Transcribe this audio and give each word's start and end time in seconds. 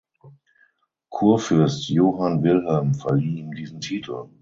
Kurfürst 1.11 1.87
Johann 1.89 2.41
Wilhelm 2.41 2.95
verlieh 2.95 3.41
ihm 3.41 3.51
diesen 3.53 3.81
Titel. 3.81 4.29